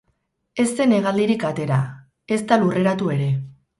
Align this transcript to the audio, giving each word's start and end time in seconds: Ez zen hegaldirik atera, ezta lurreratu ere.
Ez 0.61 0.65
zen 0.77 0.95
hegaldirik 0.97 1.45
atera, 1.49 1.77
ezta 2.39 2.59
lurreratu 2.63 3.13
ere. 3.19 3.29